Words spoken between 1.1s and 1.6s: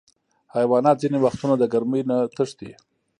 وختونه